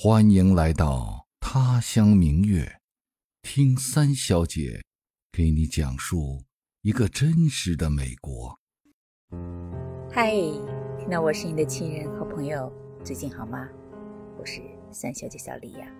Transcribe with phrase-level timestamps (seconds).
[0.00, 2.78] 欢迎来到他乡明月，
[3.42, 4.80] 听三小姐
[5.32, 6.44] 给你讲述
[6.82, 8.56] 一个真实的美国。
[10.08, 10.30] 嗨，
[11.00, 12.72] 听到我是你的亲人和朋友，
[13.02, 13.68] 最近好吗？
[14.38, 15.92] 我是三小姐小李呀。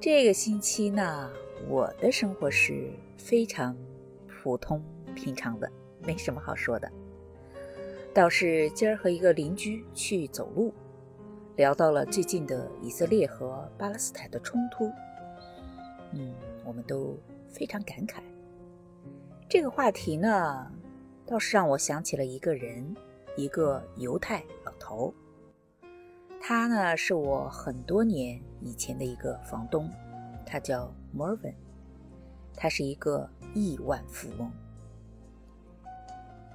[0.00, 1.30] 这个星期呢，
[1.68, 3.76] 我的生活是非常
[4.26, 4.84] 普通
[5.14, 5.70] 平常的，
[6.02, 6.90] 没什么好说的。
[8.12, 10.74] 倒是今儿和一个邻居去走路。
[11.56, 14.90] 聊到了最近的以色列和巴勒斯坦的冲突，
[16.12, 16.32] 嗯，
[16.64, 17.18] 我们都
[17.48, 18.20] 非常感慨。
[19.46, 20.70] 这个话题呢，
[21.26, 22.96] 倒是让我想起了一个人，
[23.36, 25.12] 一个犹太老头。
[26.40, 29.90] 他呢是我很多年以前的一个房东，
[30.46, 31.54] 他叫 Mervin，
[32.56, 34.50] 他是一个亿万富翁。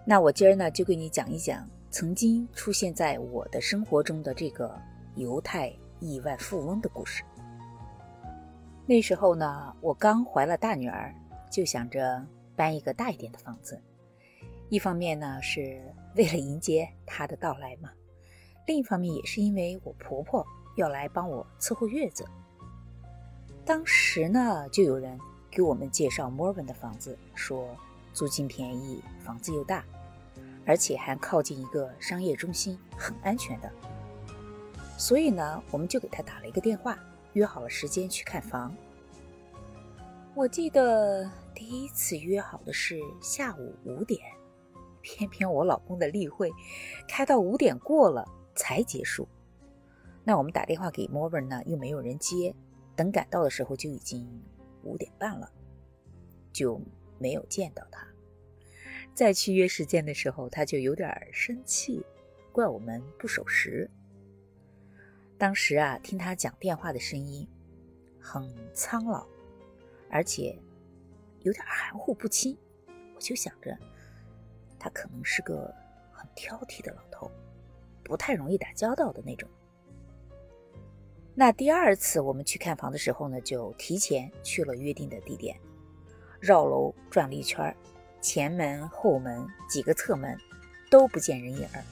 [0.03, 4.75] 那我今儿呢就给你讲一讲曾经出现在我的生活中的这个。
[5.15, 7.23] 犹太亿万富翁的故事。
[8.85, 11.13] 那时候呢，我刚怀了大女儿，
[11.49, 12.23] 就想着
[12.55, 13.81] 搬一个大一点的房子。
[14.69, 15.81] 一方面呢，是
[16.15, 17.89] 为了迎接她的到来嘛；
[18.67, 22.25] 另一方面，也是因为我婆婆要来帮我伺候月子。
[23.65, 25.19] 当时呢，就有人
[25.49, 27.67] 给我们介绍墨尔本的房子，说
[28.13, 29.83] 租金便宜，房子又大，
[30.65, 33.71] 而且还靠近一个商业中心，很安全的。
[34.97, 36.97] 所以呢，我们就给他打了一个电话，
[37.33, 38.75] 约好了时间去看房。
[40.33, 44.19] 我记得第一次约好的是下午五点，
[45.01, 46.51] 偏偏我老公的例会
[47.07, 49.27] 开到五点过了才结束。
[50.23, 52.55] 那我们打电话给 m o r v i n 呢，又没有人接，
[52.95, 54.27] 等赶到的时候就已经
[54.83, 55.51] 五点半了，
[56.51, 56.81] 就
[57.19, 58.07] 没有见到他。
[59.13, 62.05] 再去约时间的时候，他就有点生气，
[62.51, 63.89] 怪我们不守时。
[65.37, 67.47] 当时啊，听他讲电话的声音
[68.19, 69.27] 很苍老，
[70.09, 70.57] 而且
[71.41, 72.57] 有点含糊不清，
[73.13, 73.77] 我就想着
[74.79, 75.73] 他可能是个
[76.11, 77.29] 很挑剔的老头，
[78.01, 79.49] 不太容易打交道的那种。
[81.33, 85.59] 那第二次我们去看房的时候呢，就提前去了约定的地点，
[86.39, 87.75] 绕楼转了一圈，
[88.21, 90.37] 前门、后门、几个侧门
[90.89, 91.83] 都不见人影儿。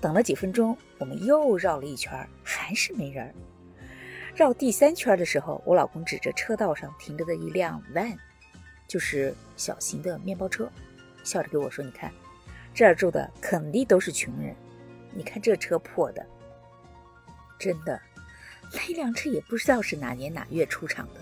[0.00, 3.34] 等了几分钟，我们又绕了一圈，还是没人。
[4.34, 8.16] 绕第三圈的时候，我老公指着车道上停着的一辆 van，
[8.88, 10.70] 就是小型的面包车，
[11.22, 12.10] 笑着给我说：“你看，
[12.72, 14.54] 这儿住的肯定都是穷人。
[15.12, 16.24] 你看这车破的，
[17.58, 18.00] 真的，
[18.72, 21.20] 那辆车也不知道是哪年哪月出厂的，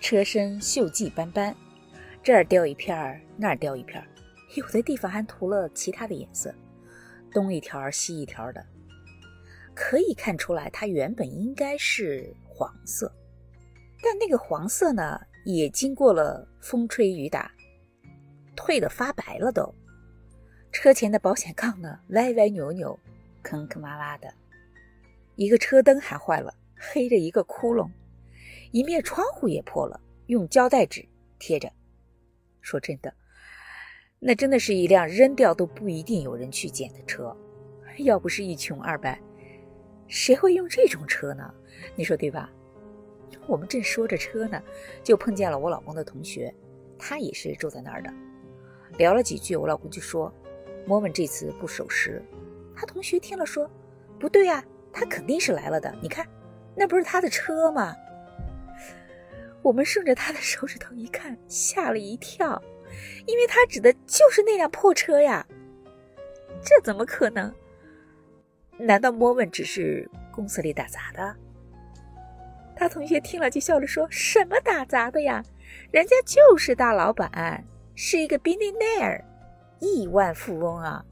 [0.00, 1.56] 车身锈迹斑斑，
[2.22, 4.06] 这儿掉一片儿，那儿掉一片儿，
[4.56, 6.52] 有的地方还涂了其他的颜色。”
[7.32, 8.64] 东一条西一条的，
[9.74, 13.12] 可以看出来它原本应该是黄色，
[14.02, 17.52] 但那个黄色呢，也经过了风吹雨打，
[18.56, 19.74] 褪得发白了都。
[20.70, 22.98] 车前的保险杠呢，歪歪扭扭，
[23.42, 24.32] 坑坑洼洼的，
[25.36, 27.90] 一个车灯还坏了，黑着一个窟窿，
[28.72, 31.06] 一面窗户也破了，用胶带纸
[31.38, 31.70] 贴着。
[32.60, 33.14] 说真的。
[34.20, 37.34] 那真的是一辆扔掉都不一定有人去捡的车，
[37.98, 39.20] 要不是一穷二白，
[40.08, 41.54] 谁会用这种车呢？
[41.94, 42.50] 你说对吧？
[43.46, 44.60] 我们正说着车呢，
[45.04, 46.52] 就碰见了我老公的同学，
[46.98, 48.12] 他也是住在那儿的。
[48.96, 50.32] 聊了几句，我老公就说
[50.84, 52.20] ：“莫文这次不守时。”
[52.74, 53.70] 他同学听了说
[54.18, 55.94] ：“不对呀，他肯定是来了的。
[56.02, 56.26] 你看，
[56.74, 57.94] 那不是他的车吗？”
[59.62, 62.60] 我们顺着他的手指头一看，吓了一跳。
[63.26, 65.46] 因为他指的就是那辆破车呀，
[66.62, 67.54] 这怎么可能？
[68.78, 71.36] 难道莫文只是公司里打杂的？
[72.76, 75.42] 他同学听了就笑着说：“什么打杂的呀？
[75.90, 77.64] 人家就是大老板，
[77.96, 79.24] 是一个 billionaire，
[79.80, 81.04] 亿万富翁啊！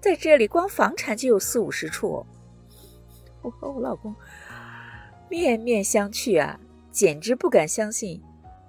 [0.00, 2.24] 在这里光房产就有四五十处。”
[3.42, 4.14] 我和我老公
[5.28, 6.60] 面面相觑啊，
[6.92, 8.22] 简直不敢相信。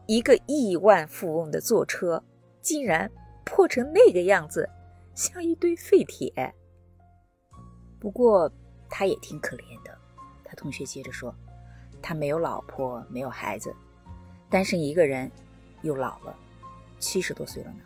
[0.07, 2.23] 一个亿万富翁的坐车，
[2.61, 3.11] 竟然
[3.43, 4.67] 破成那个样子，
[5.13, 6.53] 像一堆废铁。
[7.99, 8.49] 不过
[8.89, 9.93] 他也挺可怜的。
[10.45, 11.35] 他同学接着说
[12.01, 13.75] ：“他没有老婆，没有孩子，
[14.49, 15.29] 单身一个人，
[15.81, 16.33] 又老了，
[16.99, 17.79] 七十多岁了呢。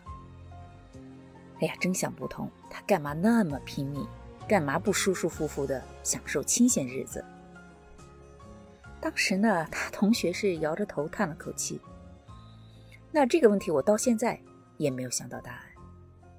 [1.62, 4.08] 哎呀，真想不通，他干嘛那么拼命？
[4.48, 7.26] 干嘛不舒舒服服的享受清闲日子？”
[9.02, 11.82] 当时呢，他同学是摇着头叹了口气。
[13.12, 14.40] 那这个问题我到现在
[14.78, 15.64] 也没有想到答案，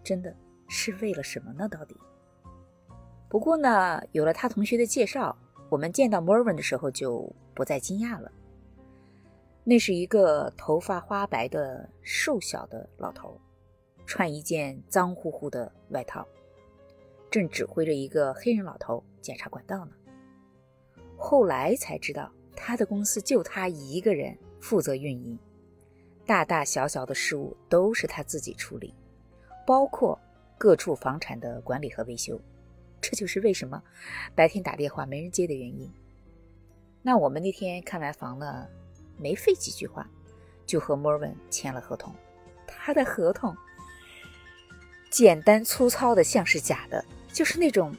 [0.02, 0.34] 真的
[0.69, 1.69] 是为了什么呢？
[1.69, 1.96] 到底
[3.28, 5.36] 不过呢，有了他同学的介绍，
[5.69, 8.30] 我们见到莫尔文的时候就不再惊讶了。
[9.64, 13.40] 那是一个头发花白的瘦小的老头，
[14.04, 16.26] 穿一件脏乎乎的外套，
[17.30, 19.92] 正指挥着一个黑人老头检查管道呢。
[21.16, 25.38] 后来才知道，他的公司就他一个人负责运营，
[26.26, 28.94] 大大小小的事务都是他自己处理，
[29.66, 30.19] 包括
[30.56, 32.40] 各处房产的管理和维修。
[33.00, 33.82] 这就是为什么
[34.34, 35.92] 白天打电话没人接的原因。
[37.02, 38.66] 那我们那天看完房呢？
[39.19, 40.08] 没费几句话，
[40.64, 42.14] 就和莫尔文签了合同。
[42.66, 43.54] 他的合同
[45.10, 47.94] 简单粗糙的，像是假的，就是那种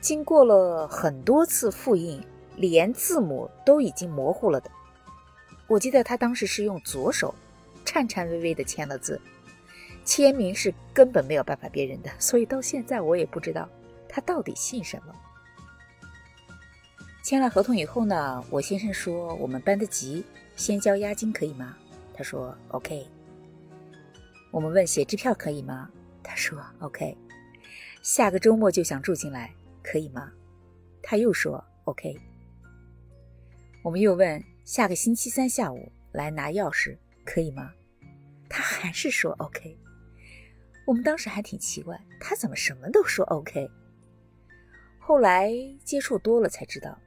[0.00, 2.20] 经过了很多次复印，
[2.56, 4.70] 连字母都已经模糊了的。
[5.66, 7.34] 我记得他当时是用左手
[7.84, 9.20] 颤颤巍巍的签了字，
[10.04, 13.68] 签名是根本没有办法辨认的，所以到现在我也不知道
[14.08, 15.14] 他到底姓什么。
[17.22, 20.24] 签了合同以后呢，我先生说我们搬得急，
[20.56, 21.74] 先交押金可以吗？
[22.12, 23.06] 他说 OK。
[24.50, 25.90] 我们问写支票可以吗？
[26.22, 27.16] 他说 OK。
[28.02, 29.50] 下个周末就想住进来，
[29.82, 30.30] 可以吗？
[31.02, 32.14] 他又说 OK。
[33.82, 37.70] 我们又问下个星期三下午来拿钥匙可以吗？
[38.48, 39.78] 他还是说 OK。
[40.86, 43.70] 我们当时还挺奇怪，他怎么什么都说 OK？
[44.98, 45.52] 后来
[45.84, 46.98] 接触多了才知道。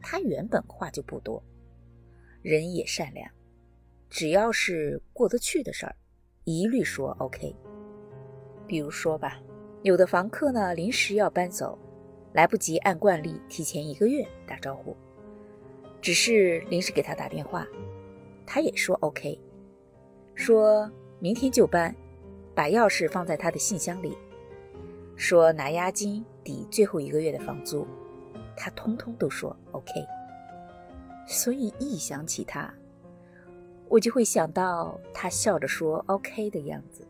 [0.00, 1.42] 他原本话就不多，
[2.42, 3.28] 人也善良，
[4.10, 5.96] 只要是过得去的事儿，
[6.44, 7.56] 一律说 OK。
[8.66, 9.40] 比如说吧，
[9.82, 11.76] 有的房客呢临时要搬走，
[12.32, 14.96] 来不及按惯例提前一个月打招呼，
[16.00, 17.66] 只是临时给他打电话，
[18.46, 19.38] 他也说 OK，
[20.34, 21.94] 说明天就搬，
[22.54, 24.16] 把钥匙放在他的信箱里，
[25.16, 27.86] 说拿押金抵最后一个月的房租。
[28.56, 29.92] 他通通都说 OK，
[31.26, 32.72] 所以一想起他，
[33.88, 37.06] 我就会想到他笑着说 OK 的样子。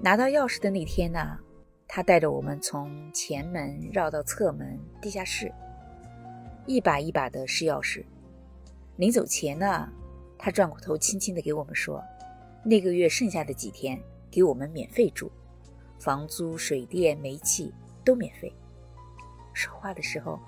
[0.00, 1.38] 拿到钥匙的那天呢，
[1.86, 5.52] 他带着我们从前门绕到侧门、地下室，
[6.68, 8.04] 一把一把的试钥匙。
[8.96, 9.90] 临走前呢，
[10.38, 12.04] 他转过头，轻轻的给我们说
[12.62, 13.98] ：“那个月剩下的几天，
[14.30, 15.30] 给我们免费住，
[15.98, 17.72] 房租、水电、煤气
[18.04, 18.54] 都免费。”
[19.54, 20.38] 说话的时候，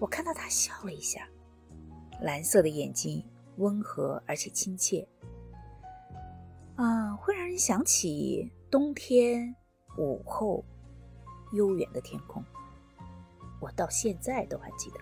[0.00, 1.28] 我看到他笑了一下，
[2.20, 3.24] 蓝色的眼睛
[3.58, 5.06] 温和而且亲切，
[6.74, 9.54] 啊，会让人想起冬天
[9.96, 10.64] 午后
[11.52, 12.44] 悠远的天空。
[13.62, 14.98] 我到现在都还记得。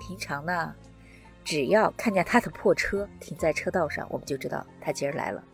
[0.00, 0.74] 平常呢，
[1.44, 5.44] 只要看见他的破车停在车道上，我们就知道他今儿来了，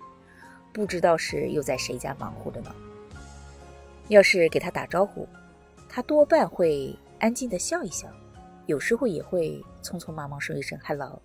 [0.72, 2.72] 不知道是又在谁家忙活着呢。
[4.06, 5.28] 要是给他打招呼，
[5.88, 8.08] 他多半会安静的笑一笑，
[8.66, 11.20] 有时候也会匆匆忙忙说一声 “hello”。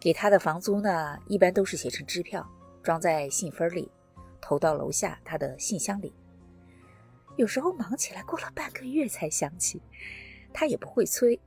[0.00, 2.44] 给他的房租呢，一般都是写成支票，
[2.82, 3.88] 装在信封里，
[4.40, 6.12] 投到楼下他的信箱里。
[7.36, 9.80] 有时候忙起来，过了半个月才想起，
[10.52, 11.38] 他也不会催。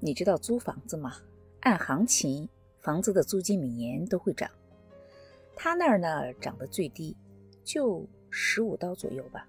[0.00, 1.16] 你知道租房子吗？
[1.60, 2.48] 按行情，
[2.80, 4.50] 房子的租金每年都会涨，
[5.54, 7.16] 他那儿呢涨得最低，
[7.64, 8.06] 就。
[8.28, 9.48] 十五刀左右吧，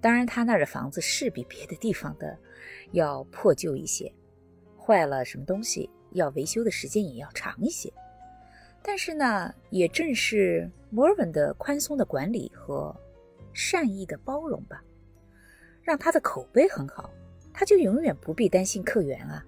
[0.00, 2.36] 当然他那儿的房子是比别的地方的
[2.92, 4.12] 要破旧一些，
[4.76, 7.92] 坏了什么东西要维修的时间也要长一些。
[8.82, 12.92] 但是呢，也正是摩尔文的宽松的管理和
[13.56, 14.84] 善意的包容吧，
[15.82, 17.10] 让他的口碑很好，
[17.54, 19.42] 他就永远不必担心客源啊。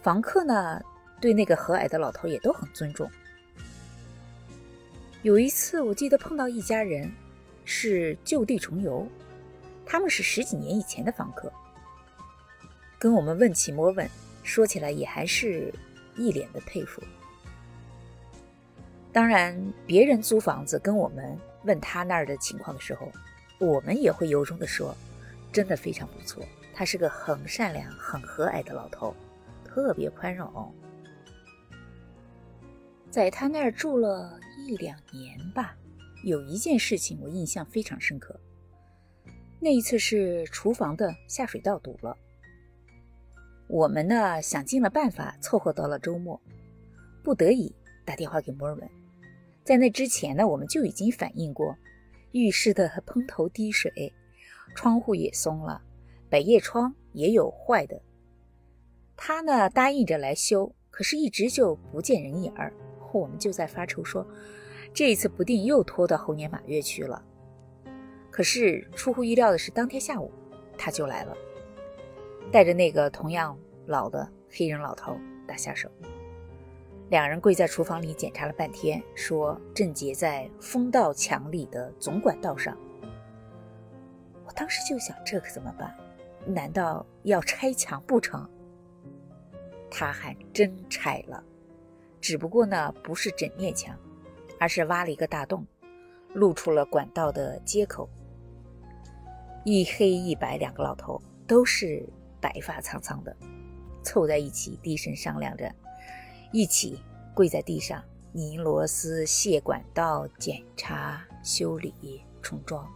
[0.00, 0.80] 房客呢，
[1.20, 3.10] 对那个和蔼的老头也都很尊重。
[5.22, 7.10] 有一次，我记得碰到一家人，
[7.64, 9.04] 是就地重游，
[9.84, 11.52] 他们是十几年以前的房客，
[12.96, 14.08] 跟我们问起摩问，
[14.44, 15.74] 说起来也还是
[16.14, 17.02] 一脸的佩服。
[19.12, 23.10] 当然，别人租房子跟我们问他那儿的情况的时候，
[23.58, 24.94] 我们也会由衷的说，
[25.52, 26.44] 真的非常不错，
[26.74, 29.14] 他是个很善良、很和蔼的老头，
[29.64, 30.74] 特别宽容。
[33.10, 35.76] 在他那儿住了一两年吧，
[36.24, 38.38] 有一件事情我印象非常深刻。
[39.60, 42.16] 那一次是厨房的下水道堵了，
[43.68, 46.38] 我们呢想尽了办法凑合到了周末，
[47.22, 49.03] 不得已打电话给摩尔文。
[49.64, 51.74] 在那之前呢，我们就已经反映过，
[52.32, 54.12] 浴室的喷头滴水，
[54.74, 55.80] 窗户也松了，
[56.28, 57.98] 百叶窗也有坏的。
[59.16, 62.74] 他呢答应着来修，可是一直就不见人影儿。
[63.12, 64.26] 我们就在发愁说，
[64.92, 67.24] 这一次不定又拖到猴年马月去了。
[68.30, 70.30] 可是出乎意料的是，当天下午
[70.76, 71.34] 他就来了，
[72.52, 73.56] 带着那个同样
[73.86, 75.16] 老的黑人老头
[75.46, 75.88] 打下手。
[77.10, 82.76] 两人跪在厨房里检查了半天，说正结在风道墙里的总管道上。
[84.46, 85.94] 我当时就想，这可怎么办？
[86.46, 88.48] 难道要拆墙不成？
[89.90, 91.42] 他还真拆了，
[92.20, 93.96] 只不过呢，不是整面墙，
[94.58, 95.64] 而是挖了一个大洞，
[96.32, 98.08] 露出了管道的接口。
[99.64, 102.04] 一黑一白两个老头，都是
[102.40, 103.36] 白发苍苍的，
[104.02, 105.72] 凑在一起低声商量着，
[106.54, 107.02] 一起
[107.34, 112.88] 跪在地上拧螺丝、卸管道、检查、修理、重装。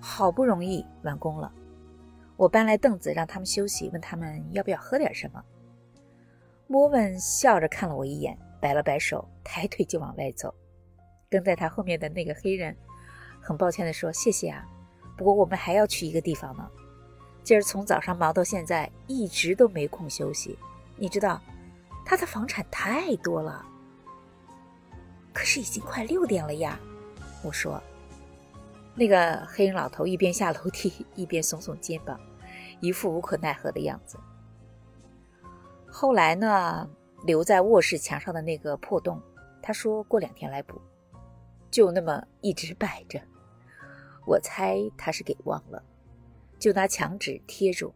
[0.00, 1.52] 好不容易完工了，
[2.36, 5.40] 我搬来凳子让他们休息，问他们要不要喝点什么。
[6.66, 10.52] 莫文笑着看了我一眼，摆了摆手，抬腿就往外走。
[11.30, 12.76] 跟在他后面的那个黑人
[13.40, 14.66] 很抱歉地说：“谢谢啊，
[15.16, 16.68] 不过我们还要去一个地方呢。
[17.44, 20.58] 今儿从早上忙到现在，一直都没空休息。
[20.96, 21.40] 你知道，
[22.04, 23.64] 他的房产太多了。
[25.32, 26.78] 可是已经快六点了呀。”
[27.42, 27.82] 我说。
[28.94, 32.20] 那个黑人老头一边下楼梯一边耸耸肩膀，
[32.78, 34.18] 一副无可奈何的样子。
[35.90, 36.86] 后来呢，
[37.24, 39.18] 留在卧室墙上的那个破洞，
[39.62, 40.78] 他说过两天来补，
[41.70, 43.18] 就那么一直摆着。
[44.26, 45.82] 我猜他是给忘了，
[46.58, 47.94] 就拿墙纸贴住，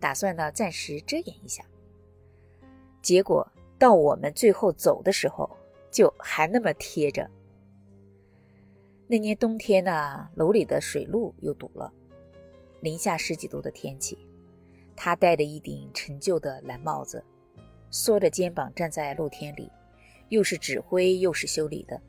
[0.00, 1.64] 打算呢暂时遮掩一下。
[3.06, 3.46] 结果
[3.78, 5.48] 到我们最后走的时候，
[5.92, 7.30] 就还那么贴着。
[9.06, 11.92] 那年冬天呢，楼里的水路又堵了，
[12.80, 14.18] 零下十几度的天气。
[14.96, 17.22] 他戴着一顶陈旧的蓝帽子，
[17.92, 19.70] 缩着肩膀站在露天里，
[20.28, 22.02] 又是指挥又是修理的，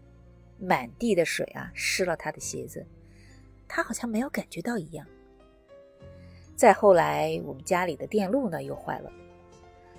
[0.58, 2.84] 满地的水啊，湿了他的鞋子，
[3.68, 5.06] 他好像没有感觉到一样。
[6.56, 9.12] 再后来，我们家里的电路呢又坏了，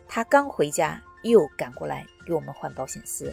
[0.09, 3.33] 他刚回家又赶过来给我们换保险丝，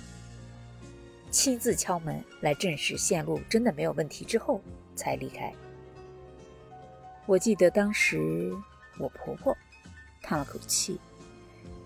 [1.32, 4.62] 亲自敲门来证实线路真的没有问题之后
[4.96, 5.52] 才离开。
[7.26, 8.54] 我记得当时。
[8.98, 9.58] 我婆婆
[10.22, 10.98] 叹了口气，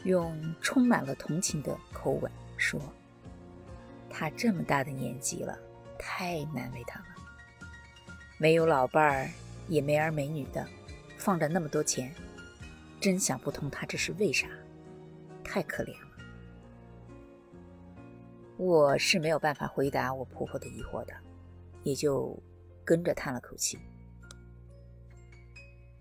[0.04, 2.80] 用充满了同情的口吻说
[4.12, 5.58] ：“她这么大的年纪了，
[5.98, 7.06] 太难为她了。
[8.38, 9.30] 没有老伴儿，
[9.68, 10.64] 也没儿没女的，
[11.18, 12.14] 放着那么多钱，
[13.02, 14.48] 真想不通她这是为啥，
[15.52, 16.08] 太可怜了。”
[18.58, 21.14] 我是没有办法回答我婆婆的疑惑的，
[21.84, 22.38] 也就
[22.86, 23.80] 跟着叹了口气。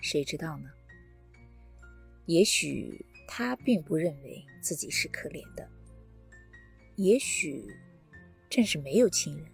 [0.01, 0.69] 谁知道呢？
[2.27, 5.67] 也许他并不认为自己是可怜的，
[6.97, 7.75] 也许
[8.51, 9.51] 正是没有亲人，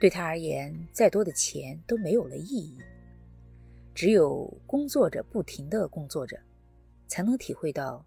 [0.00, 2.78] 对他而言，再多的钱都没有了意义。
[3.94, 6.40] 只有工作着，不停的工作着，
[7.08, 8.06] 才能体会到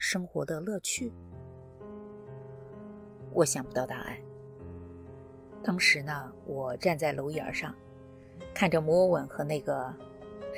[0.00, 1.12] 生活的乐趣。
[3.32, 4.16] 我想不到答案。
[5.62, 7.74] 当时呢，我站在楼檐上，
[8.54, 9.94] 看着摩文和那个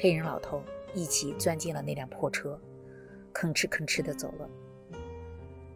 [0.00, 0.62] 黑人老头。
[0.94, 2.60] 一起钻进了那辆破车，
[3.32, 4.46] 吭哧吭哧的走了。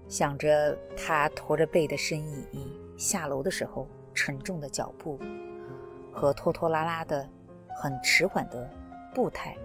[0.09, 5.19] 想着他驼着背的身影下楼的时候沉重的脚步
[6.13, 7.27] 和拖拖拉拉的
[7.75, 8.71] 很迟缓的
[9.15, 9.57] 步态，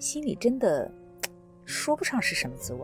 [0.00, 0.90] 心里真的
[1.64, 2.80] 说不上是什么滋味。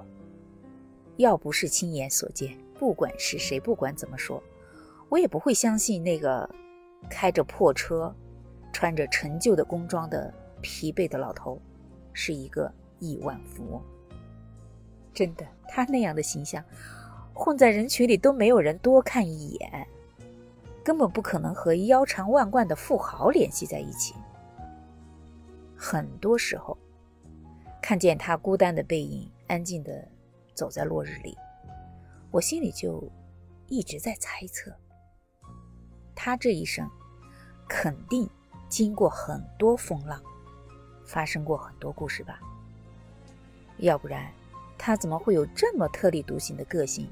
[1.16, 4.42] 要不是亲眼所见，不管是谁，不管怎么说，
[5.09, 6.49] 我也不会相信那个
[7.11, 8.14] 开着破车、
[8.73, 11.61] 穿着陈旧的工装的疲惫的老头。
[12.14, 13.83] 是一个亿万富翁，
[15.14, 16.62] 真的，他那样的形象，
[17.33, 19.88] 混在人群里都没有人多看一眼，
[20.85, 24.14] 根本不可能和腰缠万贯的富豪联系在一起。
[25.75, 26.76] 很多时候，
[27.81, 30.07] 看见他孤单的背影，安静的
[30.54, 31.37] 走在落日里，
[32.30, 33.02] 我心里就
[33.68, 34.73] 一直在猜测，
[36.14, 36.88] 他这一生
[37.68, 38.28] 肯定
[38.68, 40.23] 经过很多风浪。
[41.04, 42.40] 发生过很多故事吧，
[43.78, 44.32] 要不然
[44.78, 47.11] 他怎么会有这么特立独行的个性？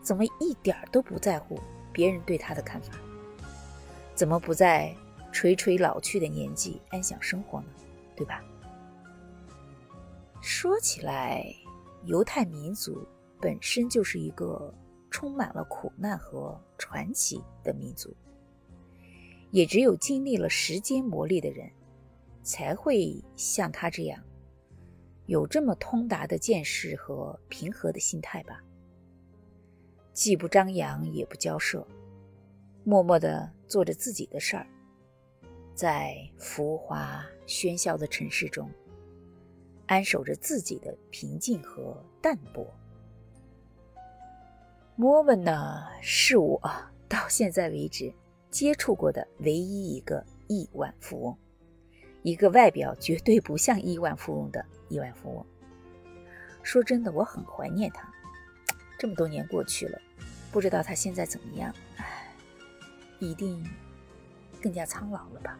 [0.00, 1.58] 怎么一点儿都不在乎
[1.92, 2.92] 别人对他的看法？
[4.14, 4.94] 怎么不在
[5.32, 7.66] 垂垂老去的年纪安享生活呢？
[8.14, 8.44] 对吧？
[10.40, 11.52] 说起来，
[12.04, 13.06] 犹太民族
[13.40, 14.72] 本身就是一个
[15.10, 18.14] 充满了苦难和传奇的民族，
[19.50, 21.70] 也只有经历了时间磨砺的人。
[22.44, 24.20] 才会像他这样，
[25.26, 28.60] 有这么通达的见识和平和的心态吧。
[30.12, 31.86] 既不张扬也不交涉，
[32.82, 34.66] 默默地做着自己的事儿，
[35.72, 38.68] 在浮华喧嚣的城市中，
[39.92, 42.66] 安守着自己的平静和淡泊。
[44.96, 46.58] 莫文呢，是我
[47.06, 48.10] 到现在为止
[48.50, 51.36] 接触过的唯一一个亿万富翁，
[52.22, 55.46] 一个外表绝对不像亿万富翁的亿万富翁。
[56.62, 58.10] 说真的，我很怀念他。
[58.98, 60.00] 这么多年过去了，
[60.50, 61.74] 不知道他现在怎么样？
[61.98, 62.34] 唉，
[63.18, 63.62] 一定
[64.62, 65.58] 更加苍老了吧。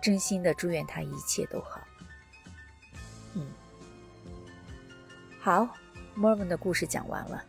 [0.00, 1.86] 真心的祝愿他一切都好。
[3.34, 3.46] 嗯，
[5.40, 5.68] 好
[6.16, 7.44] ，Morven 的故事讲完了，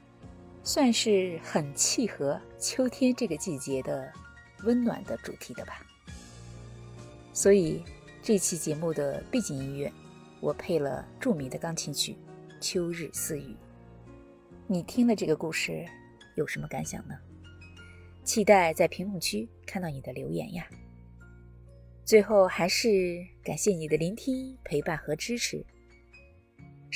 [0.63, 4.12] 算是很契合秋天这个季节的
[4.63, 5.86] 温暖的主题的吧。
[7.34, 7.84] 所以
[8.24, 9.92] 这期节目的背景音乐，
[10.39, 12.13] 我配了著名的钢琴曲
[12.60, 13.51] 《秋日私语》。
[14.68, 15.86] 你听了这个故事
[16.36, 17.15] 有什么感想呢？
[18.24, 20.68] 期待在评论区看到你的留言呀。
[22.04, 25.63] 最后还是感谢你的聆听、陪伴和支持。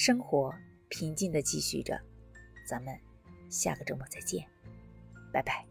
[0.01, 0.55] 生活
[0.87, 1.99] 平静的继续着，
[2.65, 2.97] 咱们
[3.49, 4.47] 下个周末再见，
[5.33, 5.68] 拜拜。